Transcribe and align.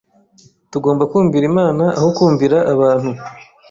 tugomba 0.71 1.03
kumvira 1.11 1.45
Imana 1.51 1.83
aho 1.97 2.09
kumvira 2.17 2.57
abantu 2.73 3.11